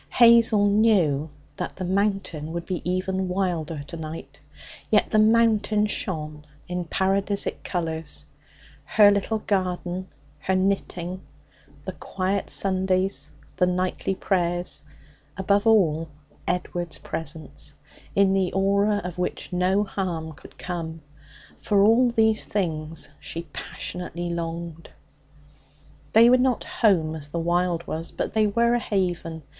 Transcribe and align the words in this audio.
Hazel 0.09 0.65
knew 0.65 1.29
that 1.57 1.75
the 1.75 1.85
Mountain 1.85 2.53
would 2.53 2.65
be 2.65 2.81
even 2.83 3.27
wilder 3.27 3.83
to 3.85 3.95
night. 3.95 4.39
Yet 4.89 5.11
the 5.11 5.19
Mountain 5.19 5.85
shone 5.85 6.43
in 6.67 6.85
paradisic 6.85 7.63
colours 7.63 8.25
her 8.83 9.11
little 9.11 9.37
garden; 9.45 10.07
her 10.39 10.55
knitting; 10.55 11.21
the 11.85 11.91
quiet 11.91 12.49
Sundays; 12.49 13.29
the 13.57 13.67
nightly 13.67 14.15
prayers; 14.15 14.81
above 15.37 15.67
all, 15.67 16.09
Edward's 16.47 16.97
presence, 16.97 17.75
in 18.15 18.33
the 18.33 18.51
aura 18.53 19.01
of 19.03 19.19
which 19.19 19.53
no 19.53 19.83
harm 19.83 20.31
could 20.33 20.57
come 20.57 21.03
for 21.59 21.83
all 21.83 22.09
these 22.09 22.47
things 22.47 23.07
she 23.19 23.43
passionately 23.53 24.31
longed. 24.31 24.89
They 26.13 26.27
were 26.27 26.37
not 26.39 26.63
home 26.63 27.13
as 27.13 27.29
the 27.29 27.37
wild 27.37 27.85
was, 27.85 28.11
but 28.11 28.33
they 28.33 28.47
were 28.47 28.73
a 28.73 28.79
haven. 28.79 29.43